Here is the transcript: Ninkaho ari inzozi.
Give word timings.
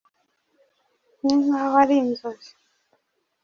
Ninkaho 1.23 1.75
ari 1.83 1.95
inzozi. 2.03 2.51